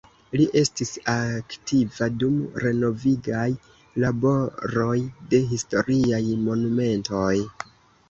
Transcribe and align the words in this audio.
Li 0.39 0.45
estis 0.61 0.93
aktiva 1.15 2.07
dum 2.23 2.39
renovigaj 2.65 3.45
laboroj 4.07 4.99
de 5.35 5.45
historiaj 5.55 6.25
monumentoj. 6.51 7.33